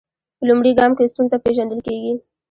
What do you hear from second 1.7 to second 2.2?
کیږي.